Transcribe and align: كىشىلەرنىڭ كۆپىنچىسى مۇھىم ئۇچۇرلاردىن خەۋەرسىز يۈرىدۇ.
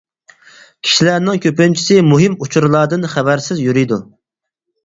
كىشىلەرنىڭ 0.85 1.43
كۆپىنچىسى 1.43 1.99
مۇھىم 2.13 2.39
ئۇچۇرلاردىن 2.47 3.07
خەۋەرسىز 3.15 3.63
يۈرىدۇ. 3.67 4.01